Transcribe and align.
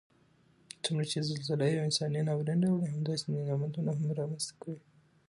څومره 0.83 1.03
چې 1.11 1.25
زلزله 1.29 1.65
یو 1.67 1.85
انساني 1.87 2.21
ناورین 2.27 2.59
راوړي 2.65 2.87
همداسې 2.89 3.25
نعمتونه 3.27 3.89
هم 3.97 4.03
رامنځته 4.19 4.53
کړي 4.61 4.77